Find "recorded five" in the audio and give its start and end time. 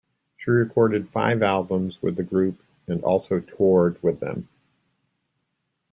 0.49-1.43